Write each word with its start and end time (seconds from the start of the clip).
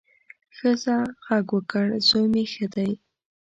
ښځه 0.57 0.97
غږ 1.25 1.47
وکړ، 1.55 1.85
زوی 2.07 2.25
مې 2.33 2.43
ښه 2.51 2.67
دی. 2.75 2.91